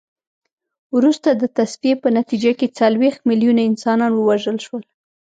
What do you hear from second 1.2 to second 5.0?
د تصفیې په نتیجه کې څلوېښت میلیونه انسانان ووژل شول.